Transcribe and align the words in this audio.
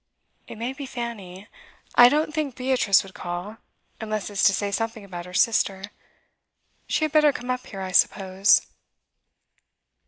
'It 0.47 0.57
may 0.57 0.73
be 0.73 0.87
Fanny. 0.87 1.47
I 1.93 2.09
don't 2.09 2.33
think 2.33 2.55
Beatrice 2.55 3.03
would 3.03 3.13
call, 3.13 3.57
unless 3.99 4.31
it's 4.31 4.43
to 4.45 4.51
say 4.51 4.71
something 4.71 5.05
about 5.05 5.27
her 5.27 5.33
sister. 5.35 5.91
She 6.87 7.05
had 7.05 7.11
better 7.11 7.31
come 7.31 7.51
up 7.51 7.67
here, 7.67 7.81
I 7.81 7.91
suppose? 7.91 8.65